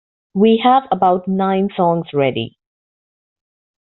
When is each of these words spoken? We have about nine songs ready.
We 0.33 0.59
have 0.63 0.87
about 0.91 1.27
nine 1.27 1.69
songs 1.77 2.07
ready. 2.11 2.57